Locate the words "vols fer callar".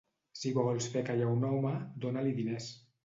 0.55-1.27